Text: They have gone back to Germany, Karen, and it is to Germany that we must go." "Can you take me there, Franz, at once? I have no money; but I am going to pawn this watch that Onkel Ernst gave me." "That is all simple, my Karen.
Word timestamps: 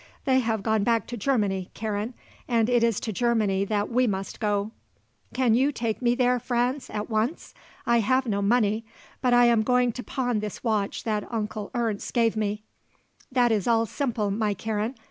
They 0.25 0.39
have 0.39 0.63
gone 0.63 0.83
back 0.83 1.05
to 1.09 1.15
Germany, 1.15 1.69
Karen, 1.75 2.15
and 2.47 2.69
it 2.71 2.83
is 2.83 2.99
to 3.01 3.13
Germany 3.13 3.65
that 3.65 3.91
we 3.91 4.07
must 4.07 4.39
go." 4.39 4.71
"Can 5.31 5.53
you 5.53 5.71
take 5.71 6.01
me 6.01 6.15
there, 6.15 6.39
Franz, 6.39 6.89
at 6.89 7.07
once? 7.07 7.53
I 7.85 7.99
have 7.99 8.25
no 8.25 8.41
money; 8.41 8.83
but 9.21 9.31
I 9.35 9.45
am 9.45 9.61
going 9.61 9.91
to 9.91 10.01
pawn 10.03 10.39
this 10.39 10.63
watch 10.63 11.03
that 11.03 11.29
Onkel 11.31 11.69
Ernst 11.75 12.11
gave 12.15 12.35
me." 12.35 12.63
"That 13.31 13.51
is 13.51 13.67
all 13.67 13.85
simple, 13.85 14.31
my 14.31 14.55
Karen. 14.55 14.95